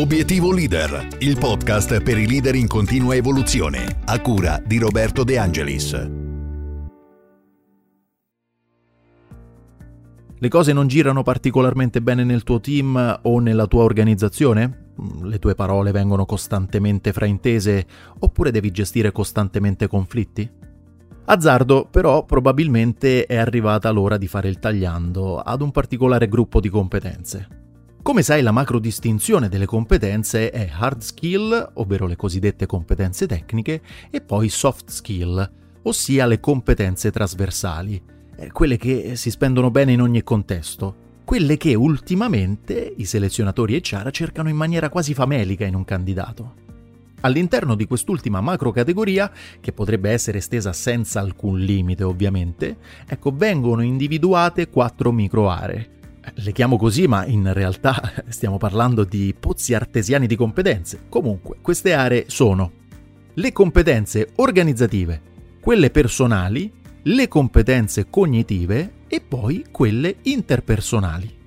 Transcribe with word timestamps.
Obiettivo 0.00 0.50
Leader, 0.50 1.08
il 1.18 1.36
podcast 1.36 2.02
per 2.02 2.16
i 2.16 2.26
leader 2.26 2.54
in 2.54 2.66
continua 2.66 3.14
evoluzione, 3.14 4.00
a 4.06 4.18
cura 4.22 4.58
di 4.64 4.78
Roberto 4.78 5.24
De 5.24 5.36
Angelis. 5.36 6.10
Le 10.38 10.48
cose 10.48 10.72
non 10.72 10.86
girano 10.86 11.22
particolarmente 11.22 12.00
bene 12.00 12.24
nel 12.24 12.44
tuo 12.44 12.60
team 12.60 13.20
o 13.24 13.40
nella 13.40 13.66
tua 13.66 13.82
organizzazione? 13.82 14.92
Le 15.20 15.38
tue 15.38 15.54
parole 15.54 15.90
vengono 15.90 16.24
costantemente 16.24 17.12
fraintese 17.12 17.86
oppure 18.20 18.50
devi 18.50 18.70
gestire 18.70 19.12
costantemente 19.12 19.86
conflitti? 19.86 20.50
Azzardo, 21.26 21.86
però, 21.90 22.24
probabilmente 22.24 23.26
è 23.26 23.36
arrivata 23.36 23.90
l'ora 23.90 24.16
di 24.16 24.28
fare 24.28 24.48
il 24.48 24.58
tagliando 24.58 25.40
ad 25.40 25.60
un 25.60 25.70
particolare 25.70 26.26
gruppo 26.26 26.58
di 26.58 26.70
competenze. 26.70 27.60
Come 28.10 28.22
sai, 28.22 28.42
la 28.42 28.50
macro 28.50 28.80
distinzione 28.80 29.48
delle 29.48 29.66
competenze 29.66 30.50
è 30.50 30.68
hard 30.76 31.00
skill, 31.00 31.70
ovvero 31.74 32.08
le 32.08 32.16
cosiddette 32.16 32.66
competenze 32.66 33.28
tecniche, 33.28 33.82
e 34.10 34.20
poi 34.20 34.48
soft 34.48 34.90
skill, 34.90 35.48
ossia 35.82 36.26
le 36.26 36.40
competenze 36.40 37.12
trasversali, 37.12 38.02
eh, 38.34 38.50
quelle 38.50 38.76
che 38.78 39.14
si 39.14 39.30
spendono 39.30 39.70
bene 39.70 39.92
in 39.92 40.00
ogni 40.00 40.24
contesto, 40.24 41.20
quelle 41.24 41.56
che 41.56 41.76
ultimamente 41.76 42.94
i 42.96 43.04
selezionatori 43.04 43.80
HR 43.80 44.10
cercano 44.10 44.48
in 44.48 44.56
maniera 44.56 44.88
quasi 44.88 45.14
famelica 45.14 45.64
in 45.64 45.76
un 45.76 45.84
candidato. 45.84 46.54
All'interno 47.20 47.76
di 47.76 47.86
quest'ultima 47.86 48.40
macro 48.40 48.72
categoria, 48.72 49.30
che 49.60 49.72
potrebbe 49.72 50.10
essere 50.10 50.38
estesa 50.38 50.72
senza 50.72 51.20
alcun 51.20 51.60
limite 51.60 52.02
ovviamente, 52.02 52.76
ecco, 53.06 53.30
vengono 53.30 53.82
individuate 53.82 54.68
quattro 54.68 55.12
micro 55.12 55.48
aree 55.48 55.98
le 56.34 56.52
chiamo 56.52 56.76
così, 56.76 57.06
ma 57.06 57.24
in 57.26 57.52
realtà 57.52 58.12
stiamo 58.28 58.58
parlando 58.58 59.04
di 59.04 59.34
pozzi 59.38 59.74
artesiani 59.74 60.26
di 60.26 60.36
competenze. 60.36 61.02
Comunque, 61.08 61.56
queste 61.60 61.92
aree 61.92 62.24
sono 62.28 62.72
le 63.34 63.52
competenze 63.52 64.30
organizzative, 64.36 65.22
quelle 65.60 65.90
personali, 65.90 66.70
le 67.02 67.28
competenze 67.28 68.08
cognitive 68.10 68.92
e 69.08 69.20
poi 69.20 69.66
quelle 69.70 70.16
interpersonali. 70.22 71.38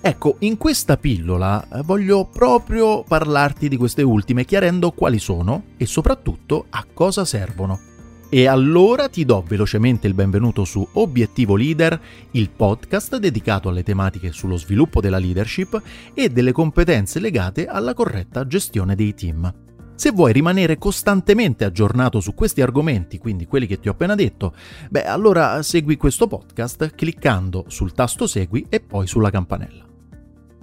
Ecco, 0.00 0.36
in 0.40 0.56
questa 0.56 0.96
pillola 0.96 1.66
eh, 1.68 1.82
voglio 1.82 2.26
proprio 2.26 3.02
parlarti 3.02 3.68
di 3.68 3.76
queste 3.76 4.02
ultime, 4.02 4.44
chiarendo 4.44 4.92
quali 4.92 5.18
sono 5.18 5.64
e 5.76 5.86
soprattutto 5.86 6.66
a 6.70 6.86
cosa 6.92 7.24
servono. 7.24 7.95
E 8.28 8.48
allora 8.48 9.08
ti 9.08 9.24
do 9.24 9.40
velocemente 9.46 10.08
il 10.08 10.14
benvenuto 10.14 10.64
su 10.64 10.86
Obiettivo 10.94 11.54
Leader, 11.54 11.98
il 12.32 12.50
podcast 12.50 13.18
dedicato 13.18 13.68
alle 13.68 13.84
tematiche 13.84 14.32
sullo 14.32 14.56
sviluppo 14.56 15.00
della 15.00 15.18
leadership 15.18 15.80
e 16.12 16.28
delle 16.28 16.50
competenze 16.50 17.20
legate 17.20 17.66
alla 17.66 17.94
corretta 17.94 18.44
gestione 18.44 18.96
dei 18.96 19.14
team. 19.14 19.54
Se 19.94 20.10
vuoi 20.10 20.32
rimanere 20.32 20.76
costantemente 20.76 21.64
aggiornato 21.64 22.18
su 22.18 22.34
questi 22.34 22.60
argomenti, 22.62 23.18
quindi 23.18 23.46
quelli 23.46 23.68
che 23.68 23.78
ti 23.78 23.88
ho 23.88 23.92
appena 23.92 24.16
detto, 24.16 24.54
beh 24.90 25.04
allora 25.04 25.62
segui 25.62 25.96
questo 25.96 26.26
podcast 26.26 26.96
cliccando 26.96 27.66
sul 27.68 27.92
tasto 27.92 28.26
segui 28.26 28.66
e 28.68 28.80
poi 28.80 29.06
sulla 29.06 29.30
campanella. 29.30 29.95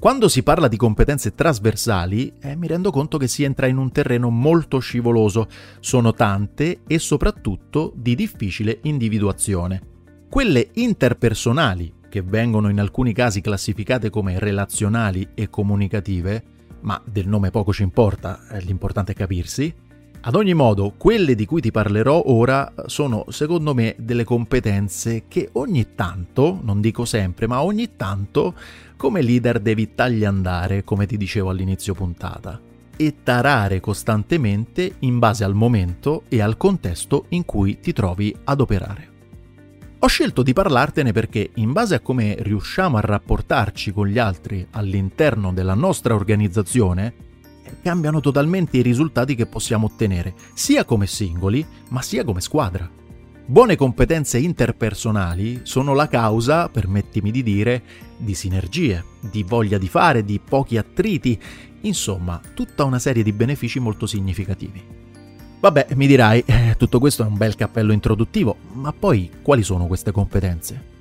Quando 0.03 0.27
si 0.27 0.43
parla 0.43 0.67
di 0.67 0.75
competenze 0.75 1.33
trasversali, 1.33 2.33
eh, 2.41 2.57
mi 2.57 2.67
rendo 2.67 2.91
conto 2.91 3.17
che 3.17 3.29
si 3.29 3.43
entra 3.43 3.67
in 3.67 3.77
un 3.77 3.89
terreno 3.89 4.29
molto 4.29 4.79
scivoloso. 4.79 5.47
Sono 5.79 6.11
tante 6.11 6.81
e 6.85 6.99
soprattutto 6.99 7.93
di 7.95 8.13
difficile 8.13 8.79
individuazione. 8.81 9.81
Quelle 10.29 10.71
interpersonali, 10.73 11.93
che 12.09 12.21
vengono 12.21 12.67
in 12.67 12.81
alcuni 12.81 13.13
casi 13.13 13.39
classificate 13.39 14.09
come 14.09 14.39
relazionali 14.39 15.29
e 15.33 15.49
comunicative, 15.49 16.43
ma 16.81 17.01
del 17.05 17.29
nome 17.29 17.49
poco 17.49 17.71
ci 17.71 17.83
importa, 17.83 18.45
eh, 18.49 18.59
l'importante 18.59 19.13
è 19.13 19.15
capirsi, 19.15 19.73
ad 20.25 20.35
ogni 20.35 20.53
modo, 20.53 20.93
quelle 20.95 21.35
di 21.35 21.45
cui 21.45 21.59
ti 21.59 21.69
parlerò 21.69 22.23
ora 22.27 22.71
sono, 22.85 23.25
secondo 23.27 23.73
me, 23.73 23.93
delle 23.97 24.23
competenze 24.23 25.23
che 25.27 25.49
ogni 25.53 25.95
tanto, 25.95 26.61
non 26.63 26.79
dico 26.79 27.03
sempre, 27.03 27.45
ma 27.45 27.61
ogni 27.61 27.97
tanto, 27.97 28.53
come 28.95 29.21
leader 29.21 29.59
devi 29.59 29.93
tagliandare, 29.93 30.85
come 30.85 31.07
ti 31.07 31.17
dicevo 31.17 31.49
all'inizio 31.49 31.93
puntata, 31.93 32.57
e 32.95 33.15
tarare 33.21 33.81
costantemente 33.81 34.95
in 34.99 35.19
base 35.19 35.43
al 35.43 35.55
momento 35.55 36.23
e 36.29 36.41
al 36.41 36.55
contesto 36.55 37.25
in 37.29 37.43
cui 37.43 37.81
ti 37.81 37.91
trovi 37.91 38.33
ad 38.45 38.61
operare. 38.61 39.11
Ho 39.99 40.07
scelto 40.07 40.41
di 40.41 40.53
parlartene 40.53 41.11
perché, 41.11 41.49
in 41.55 41.73
base 41.73 41.95
a 41.95 41.99
come 41.99 42.37
riusciamo 42.39 42.95
a 42.95 43.01
rapportarci 43.01 43.91
con 43.91 44.07
gli 44.07 44.19
altri 44.19 44.65
all'interno 44.71 45.51
della 45.51 45.73
nostra 45.73 46.15
organizzazione, 46.15 47.31
cambiano 47.81 48.19
totalmente 48.19 48.77
i 48.77 48.81
risultati 48.81 49.35
che 49.35 49.45
possiamo 49.45 49.87
ottenere, 49.87 50.33
sia 50.53 50.85
come 50.85 51.07
singoli, 51.07 51.65
ma 51.89 52.01
sia 52.01 52.23
come 52.23 52.41
squadra. 52.41 52.89
Buone 53.45 53.75
competenze 53.75 54.37
interpersonali 54.37 55.61
sono 55.63 55.93
la 55.93 56.07
causa, 56.07 56.69
permettimi 56.69 57.29
di 57.29 57.43
dire, 57.43 57.83
di 58.17 58.33
sinergie, 58.35 59.03
di 59.19 59.43
voglia 59.43 59.77
di 59.77 59.89
fare, 59.89 60.23
di 60.23 60.39
pochi 60.39 60.77
attriti, 60.77 61.37
insomma, 61.81 62.39
tutta 62.53 62.85
una 62.85 62.99
serie 62.99 63.21
di 63.21 63.33
benefici 63.33 63.79
molto 63.79 64.05
significativi. 64.05 64.81
Vabbè, 65.59 65.87
mi 65.95 66.07
dirai, 66.07 66.43
eh, 66.45 66.75
tutto 66.77 66.99
questo 66.99 67.23
è 67.23 67.25
un 67.25 67.37
bel 67.37 67.55
cappello 67.55 67.91
introduttivo, 67.91 68.55
ma 68.73 68.93
poi 68.93 69.29
quali 69.41 69.63
sono 69.63 69.87
queste 69.87 70.11
competenze? 70.11 70.91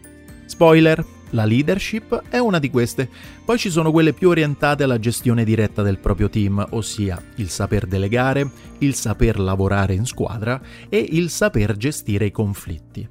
Spoiler, 0.46 1.04
la 1.32 1.44
leadership 1.44 2.22
è 2.28 2.38
una 2.38 2.58
di 2.58 2.70
queste, 2.70 3.08
poi 3.44 3.58
ci 3.58 3.70
sono 3.70 3.90
quelle 3.90 4.12
più 4.12 4.28
orientate 4.28 4.84
alla 4.84 4.98
gestione 4.98 5.44
diretta 5.44 5.82
del 5.82 5.98
proprio 5.98 6.30
team, 6.30 6.64
ossia 6.70 7.22
il 7.36 7.48
saper 7.48 7.86
delegare, 7.86 8.50
il 8.78 8.94
saper 8.94 9.38
lavorare 9.38 9.94
in 9.94 10.06
squadra 10.06 10.60
e 10.88 11.06
il 11.10 11.28
saper 11.28 11.76
gestire 11.76 12.26
i 12.26 12.30
conflitti. 12.30 13.08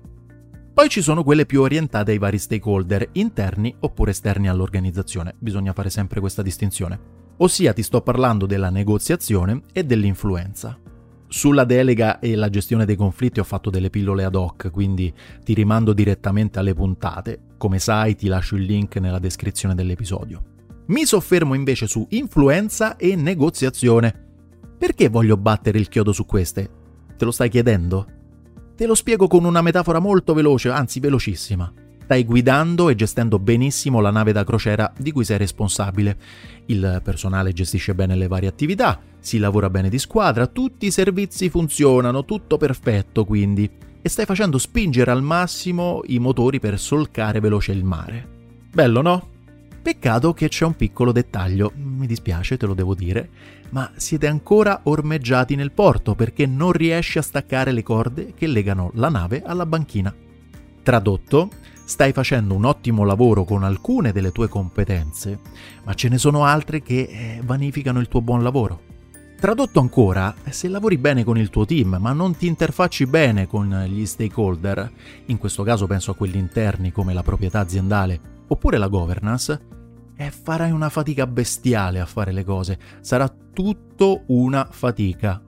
Poi 0.74 0.90
ci 0.90 1.02
sono 1.02 1.24
quelle 1.24 1.46
più 1.46 1.62
orientate 1.62 2.12
ai 2.12 2.18
vari 2.18 2.40
stakeholder, 2.40 3.09
interni 3.14 3.76
oppure 3.80 4.12
esterni 4.12 4.48
all'organizzazione, 4.48 5.36
bisogna 5.38 5.74
fare 5.74 5.90
sempre 5.90 6.20
questa 6.20 6.42
distinzione. 6.42 7.00
Ossia 7.38 7.74
ti 7.74 7.84
sto 7.84 8.02
parlando 8.02 8.46
della 8.46 8.70
negoziazione 8.70 9.64
e 9.74 9.84
dell'influenza. 9.84 10.81
Sulla 11.34 11.64
delega 11.64 12.19
e 12.19 12.36
la 12.36 12.50
gestione 12.50 12.84
dei 12.84 12.97
conflitti 12.97 13.40
ho 13.40 13.46
fatto 13.46 13.69
delle 13.69 13.90
pillole 13.90 14.25
ad 14.25 14.36
hoc, 14.36 14.69
quindi 14.69 15.14
ti 15.46 15.53
rimando 15.53 15.94
direttamente 15.94 16.59
alle 16.59 16.74
puntate. 16.74 17.40
Come 17.58 17.80
sai 17.80 18.16
ti 18.16 18.28
lascio 18.28 18.58
il 18.58 18.64
link 18.64 18.97
nella 18.97 19.18
descrizione 19.18 19.74
dell'episodio. 19.74 20.44
Mi 20.88 21.06
soffermo 21.06 21.53
invece 21.53 21.88
su 21.88 22.06
influenza 22.09 22.97
e 22.97 23.16
negoziazione. 23.16 24.14
Perché 24.78 25.08
voglio 25.08 25.38
battere 25.38 25.80
il 25.80 25.88
chiodo 25.88 26.12
su 26.12 26.25
queste? 26.25 26.70
Te 27.16 27.24
lo 27.24 27.31
stai 27.31 27.47
chiedendo? 27.47 28.06
Te 28.75 28.86
lo 28.86 28.94
spiego 28.94 29.28
con 29.28 29.46
una 29.46 29.62
metafora 29.62 30.00
molto 30.00 30.34
veloce, 30.34 30.68
anzi 30.70 31.00
velocissima 31.00 31.81
stai 32.12 32.26
guidando 32.26 32.90
e 32.90 32.96
gestendo 32.96 33.40
benissimo 33.40 34.02
la 34.02 34.12
nave 34.12 34.34
da 34.34 34.44
crociera 34.44 34.92
di 34.98 35.14
cui 35.14 35.24
sei 35.24 35.38
responsabile. 35.38 36.18
Il 36.66 37.00
personale 37.02 37.54
gestisce 37.54 37.96
bene 37.96 38.18
le 38.18 38.28
varie 38.28 38.50
attività, 38.50 39.00
si 39.18 39.38
lavora 39.38 39.70
bene 39.70 39.88
di 39.88 39.98
squadra, 39.98 40.48
tutti 40.48 40.88
i 40.88 40.92
servizi 40.92 41.50
funzionano, 41.50 42.26
tutto 42.26 42.58
perfetto 42.58 43.24
quindi, 43.24 43.70
e 44.02 44.10
stai 44.10 44.26
facendo 44.26 44.58
spingere 44.58 45.10
al 45.10 45.24
massimo 45.24 46.02
i 46.08 46.20
motori 46.20 46.60
per 46.60 46.78
solcare 46.78 47.40
veloce 47.40 47.72
il 47.72 47.86
mare. 47.86 48.28
Bello, 48.70 49.02
no? 49.02 49.28
Peccato 49.82 50.34
che 50.34 50.50
c'è 50.50 50.66
un 50.66 50.76
piccolo 50.76 51.14
dettaglio, 51.14 51.72
mi 51.76 52.08
dispiace, 52.08 52.58
te 52.58 52.66
lo 52.66 52.74
devo 52.74 52.94
dire, 52.94 53.30
ma 53.70 53.90
siete 53.96 54.28
ancora 54.28 54.82
ormeggiati 54.84 55.56
nel 55.56 55.72
porto 55.72 56.14
perché 56.16 56.46
non 56.46 56.74
riesci 56.74 57.20
a 57.20 57.22
staccare 57.22 57.72
le 57.72 57.84
corde 57.84 58.34
che 58.36 58.48
legano 58.48 58.92
la 58.96 59.08
nave 59.08 59.44
alla 59.46 59.66
banchina. 59.66 60.14
Tradotto, 60.84 61.50
stai 61.91 62.13
facendo 62.13 62.56
un 62.56 62.63
ottimo 62.63 63.03
lavoro 63.03 63.44
con 63.44 63.66
alcune 63.66 64.13
delle 64.13 64.31
tue 64.31 64.47
competenze, 64.47 65.40
ma 65.84 65.93
ce 65.93 66.08
ne 66.08 66.17
sono 66.17 66.46
altre 66.46 66.82
che 66.82 67.02
eh, 67.02 67.41
vanificano 67.43 67.99
il 67.99 68.08
tuo 68.08 68.22
buon 68.22 68.43
lavoro. 68.43 68.84
Tradotto 69.38 69.82
ancora, 69.82 70.34
se 70.52 70.70
lavori 70.70 70.97
bene 70.97 71.26
con 71.26 71.38
il 71.38 71.49
tuo 71.49 71.66
team, 71.66 71.97
ma 71.99 72.14
non 72.14 72.38
ti 72.38 72.47
interfacci 72.47 73.08
bene 73.08 73.46
con 73.46 73.70
gli 73.90 74.05
stakeholder, 74.05 74.90
in 75.26 75.38
questo 75.38 75.64
caso 75.64 75.85
penso 75.85 76.11
a 76.11 76.16
quelli 76.16 76.38
interni 76.38 76.93
come 76.93 77.14
la 77.14 77.23
proprietà 77.23 77.59
aziendale 77.59 78.22
oppure 78.47 78.78
la 78.78 78.87
governance, 78.87 79.59
eh, 80.16 80.32
farai 80.32 80.72
una 80.72 80.87
fatica 80.87 81.28
bestiale 81.28 81.99
a 81.99 82.05
fare 82.05 82.32
le 82.32 82.46
cose, 82.46 82.79
sarà 83.02 83.28
tutto 83.28 84.23
una 84.28 84.66
fatica 84.72 85.41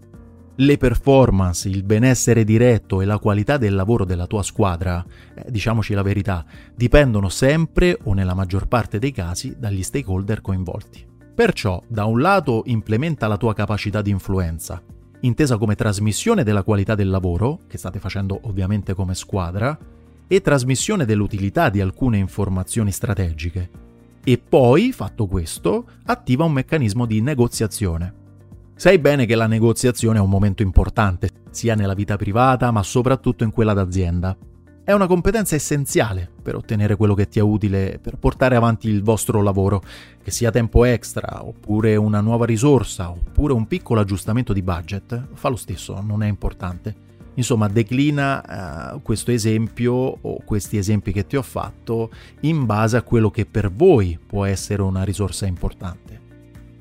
le 0.56 0.78
performance, 0.78 1.68
il 1.68 1.84
benessere 1.84 2.44
diretto 2.44 3.02
e 3.02 3.06
la 3.06 3.18
qualità 3.18 3.58
del 3.58 3.74
lavoro 3.74 4.06
della 4.06 4.28
tua 4.28 4.44
squadra, 4.44 5.04
eh, 5.34 5.50
diciamoci 5.50 5.94
la 5.94 6.04
verità, 6.04 6.46
dipendono 6.76 7.30
sempre 7.30 7.98
o 8.04 8.14
nella 8.14 8.36
maggior 8.36 8.68
parte 8.68 9.00
dei 9.00 9.12
casi 9.12 9.56
dagli 9.58 9.82
stakeholder 9.82 10.42
coinvolti. 10.42 11.04
Perciò, 11.34 11.82
da 11.88 12.06
un 12.06 12.22
lato, 12.22 12.62
implementa 12.68 13.28
la 13.28 13.38
tua 13.38 13.56
capacità 13.56 14.04
di 14.04 14.12
influenza, 14.12 14.80
intesa 15.22 15.58
come 15.58 15.74
trasmissione 15.74 16.44
della 16.44 16.62
qualità 16.62 16.94
del 16.94 17.10
lavoro, 17.10 17.62
che 17.68 17.80
state 17.80 17.98
facendo 17.98 18.40
ovviamente 18.44 18.94
come 18.94 19.16
squadra, 19.16 19.76
e 20.28 20.42
trasmissione 20.42 21.06
dell'utilità 21.06 21.70
di 21.70 21.82
alcune 21.82 22.18
informazioni 22.18 22.92
strategiche. 22.92 23.70
E 24.24 24.38
poi, 24.38 24.92
fatto 24.92 25.26
questo, 25.26 25.86
attiva 26.06 26.44
un 26.44 26.54
meccanismo 26.54 27.08
di 27.08 27.22
negoziazione. 27.22 28.22
Sai 28.75 28.98
bene 29.00 29.25
che 29.25 29.36
la 29.36 29.48
negoziazione 29.48 30.18
è 30.18 30.22
un 30.22 30.30
momento 30.30 30.62
importante, 30.64 31.30
sia 31.52 31.75
nella 31.75 31.94
vita 31.94 32.18
privata, 32.18 32.72
ma 32.72 32.84
soprattutto 32.84 33.44
in 33.44 33.52
quella 33.52 33.74
d'azienda. 33.74 34.36
È 34.84 34.92
una 34.92 35.08
competenza 35.08 35.56
essenziale 35.56 36.30
per 36.42 36.56
ottenere 36.56 36.98
quello 36.98 37.14
che 37.14 37.30
ti 37.30 37.40
è 37.40 37.42
utile 37.42 38.00
per 38.02 38.18
portare 38.18 38.58
avanti 38.58 38.90
il 38.90 39.02
vostro 39.02 39.42
lavoro, 39.42 39.81
che 40.22 40.31
sia 40.31 40.52
tempo 40.52 40.84
extra, 40.84 41.46
oppure 41.46 41.96
una 41.96 42.20
nuova 42.20 42.46
risorsa, 42.46 43.10
oppure 43.10 43.54
un 43.54 43.68
piccolo 43.68 44.02
aggiustamento 44.02 44.52
di 44.52 44.62
budget, 44.62 45.28
fa 45.36 45.48
lo 45.48 45.56
stesso, 45.56 46.02
non 46.02 46.22
è 46.24 46.28
importante. 46.28 47.12
Insomma, 47.36 47.70
declina 47.70 48.94
uh, 48.96 49.02
questo 49.02 49.31
esempio 49.31 49.94
o 49.94 50.42
questi 50.44 50.78
esempi 50.78 51.14
che 51.14 51.25
ti 51.25 51.38
ho 51.38 51.42
fatto 51.42 52.10
in 52.42 52.66
base 52.66 52.98
a 52.98 53.02
quello 53.04 53.31
che 53.31 53.46
per 53.46 53.72
voi 53.72 54.20
può 54.24 54.44
essere 54.44 54.81
una 54.81 55.04
risorsa 55.04 55.46
importante. 55.46 56.23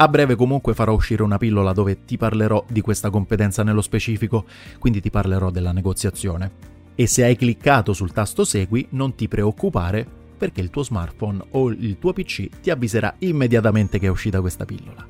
A 0.03 0.09
breve 0.09 0.35
comunque 0.35 0.75
farò 0.75 0.95
uscire 0.95 1.23
una 1.23 1.39
pillola 1.39 1.73
dove 1.73 2.05
ti 2.05 2.17
parlerò 2.17 2.65
di 2.69 2.81
questa 2.81 3.09
competenza 3.09 3.63
nello 3.63 3.83
specifico, 3.83 4.47
quindi 4.81 5.01
ti 5.01 5.11
parlerò 5.11 5.51
della 5.51 5.71
negoziazione 5.71 6.51
e 6.97 7.07
se 7.07 7.23
hai 7.23 7.37
cliccato 7.37 7.93
sul 7.93 8.11
tasto 8.11 8.43
Segui 8.45 8.89
non 8.91 9.15
ti 9.15 9.29
preoccupare 9.29 10.05
perché 10.37 10.61
il 10.61 10.71
tuo 10.71 10.83
smartphone 10.83 11.45
o 11.51 11.71
il 11.71 12.01
tuo 12.01 12.13
PC 12.13 12.49
ti 12.61 12.71
avviserà 12.71 13.15
immediatamente 13.19 14.01
che 14.01 14.07
è 14.07 14.11
uscita 14.11 14.41
questa 14.41 14.65
pillola. 14.65 15.07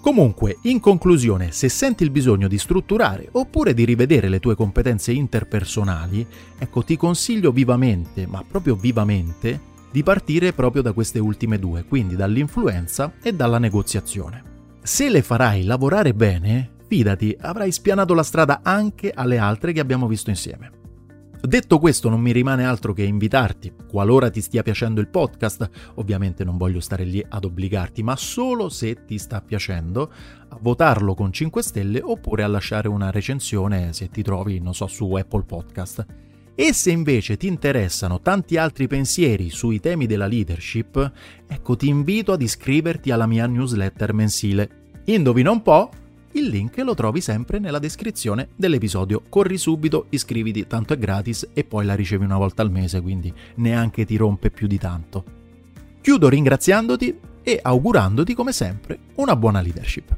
Comunque, 0.00 0.56
in 0.62 0.80
conclusione, 0.80 1.52
se 1.52 1.68
senti 1.68 2.02
il 2.02 2.10
bisogno 2.10 2.48
di 2.48 2.56
strutturare 2.56 3.28
oppure 3.32 3.74
di 3.74 3.84
rivedere 3.84 4.30
le 4.30 4.40
tue 4.40 4.54
competenze 4.54 5.12
interpersonali, 5.12 6.26
ecco 6.56 6.82
ti 6.82 6.96
consiglio 6.96 7.52
vivamente, 7.52 8.26
ma 8.26 8.42
proprio 8.42 8.74
vivamente, 8.74 9.72
di 9.94 10.02
partire 10.02 10.52
proprio 10.52 10.82
da 10.82 10.90
queste 10.90 11.20
ultime 11.20 11.56
due, 11.56 11.84
quindi 11.84 12.16
dall'influenza 12.16 13.12
e 13.22 13.32
dalla 13.32 13.60
negoziazione. 13.60 14.42
Se 14.82 15.08
le 15.08 15.22
farai 15.22 15.62
lavorare 15.62 16.12
bene, 16.14 16.78
fidati, 16.88 17.36
avrai 17.40 17.70
spianato 17.70 18.12
la 18.12 18.24
strada 18.24 18.58
anche 18.64 19.12
alle 19.14 19.38
altre 19.38 19.70
che 19.70 19.78
abbiamo 19.78 20.08
visto 20.08 20.30
insieme. 20.30 20.72
Detto 21.40 21.78
questo 21.78 22.08
non 22.08 22.20
mi 22.20 22.32
rimane 22.32 22.64
altro 22.64 22.92
che 22.92 23.04
invitarti, 23.04 23.72
qualora 23.88 24.30
ti 24.30 24.40
stia 24.40 24.64
piacendo 24.64 25.00
il 25.00 25.06
podcast, 25.06 25.70
ovviamente 25.94 26.42
non 26.42 26.56
voglio 26.56 26.80
stare 26.80 27.04
lì 27.04 27.24
ad 27.28 27.44
obbligarti, 27.44 28.02
ma 28.02 28.16
solo 28.16 28.70
se 28.70 29.04
ti 29.04 29.16
sta 29.16 29.42
piacendo, 29.42 30.10
a 30.48 30.58
votarlo 30.60 31.14
con 31.14 31.32
5 31.32 31.62
stelle 31.62 32.00
oppure 32.02 32.42
a 32.42 32.48
lasciare 32.48 32.88
una 32.88 33.12
recensione 33.12 33.92
se 33.92 34.08
ti 34.08 34.22
trovi, 34.22 34.58
non 34.58 34.74
so, 34.74 34.88
su 34.88 35.12
Apple 35.12 35.44
Podcast. 35.44 36.23
E 36.56 36.72
se 36.72 36.92
invece 36.92 37.36
ti 37.36 37.48
interessano 37.48 38.20
tanti 38.20 38.56
altri 38.56 38.86
pensieri 38.86 39.50
sui 39.50 39.80
temi 39.80 40.06
della 40.06 40.26
leadership, 40.26 41.12
ecco 41.48 41.76
ti 41.76 41.88
invito 41.88 42.32
ad 42.32 42.42
iscriverti 42.42 43.10
alla 43.10 43.26
mia 43.26 43.46
newsletter 43.46 44.12
mensile. 44.12 44.82
Indovina 45.06 45.50
un 45.50 45.62
po'? 45.62 45.90
Il 46.32 46.46
link 46.46 46.78
lo 46.78 46.94
trovi 46.94 47.20
sempre 47.20 47.58
nella 47.58 47.80
descrizione 47.80 48.50
dell'episodio. 48.54 49.22
Corri 49.28 49.58
subito, 49.58 50.06
iscriviti, 50.10 50.66
tanto 50.66 50.92
è 50.92 50.98
gratis 50.98 51.48
e 51.52 51.64
poi 51.64 51.84
la 51.84 51.94
ricevi 51.94 52.24
una 52.24 52.38
volta 52.38 52.62
al 52.62 52.70
mese, 52.70 53.00
quindi 53.00 53.32
neanche 53.56 54.04
ti 54.04 54.16
rompe 54.16 54.50
più 54.50 54.68
di 54.68 54.78
tanto. 54.78 55.24
Chiudo 56.00 56.28
ringraziandoti 56.28 57.18
e 57.42 57.58
augurandoti 57.62 58.32
come 58.32 58.52
sempre 58.52 58.98
una 59.16 59.34
buona 59.34 59.60
leadership. 59.60 60.16